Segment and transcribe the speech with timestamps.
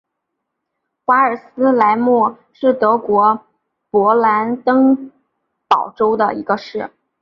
[1.05, 2.07] 瓦尔斯莱本
[2.53, 3.45] 是德国
[3.91, 5.11] 勃兰登
[5.67, 6.91] 堡州的一个市镇。